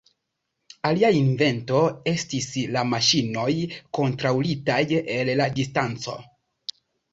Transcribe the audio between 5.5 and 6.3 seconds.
distanco.